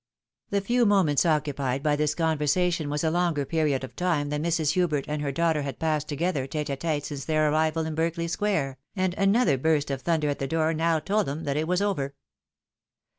The 0.49 0.61
few 0.61 0.87
moments 0.87 1.27
occupied 1.27 1.83
by 1.83 1.95
this 1.95 2.15
conversation 2.15 2.89
was 2.89 3.03
a 3.03 3.11
longer 3.11 3.45
period 3.45 3.83
of 3.83 3.95
time 3.95 4.29
than 4.29 4.43
Mrs. 4.43 4.71
Hubert 4.71 5.05
and 5.07 5.21
her 5.21 5.31
daughter 5.31 5.61
had 5.61 5.77
passed 5.77 6.07
together 6.09 6.47
tete 6.47 6.71
a 6.71 6.75
tete 6.75 7.05
since 7.05 7.25
their 7.25 7.51
arrival 7.51 7.85
in 7.85 7.93
Berkeley 7.93 8.27
square, 8.27 8.79
and 8.95 9.13
another 9.13 9.59
burst 9.59 9.91
of 9.91 10.01
thunder 10.01 10.29
at 10.29 10.39
the 10.39 10.47
door 10.47 10.73
now 10.73 10.97
told 10.97 11.27
them 11.27 11.43
that 11.43 11.55
it 11.57 11.67
was 11.67 11.83
over. 11.83 12.15